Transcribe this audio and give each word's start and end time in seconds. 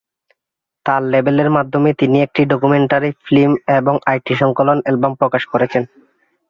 তার 0.85 1.01
লেবেলের 1.03 1.49
মাধ্যমে 1.51 1.89
তিনি 1.93 2.17
একটি 2.21 2.41
ডকুমেন্টারি 2.45 3.09
ফিল্ম 3.25 3.51
এবং 3.79 3.95
আটটি 4.05 4.33
সংকলন 4.41 4.77
অ্যালবাম 4.81 5.13
প্রকাশ 5.15 5.43
করেছেন। 5.51 5.83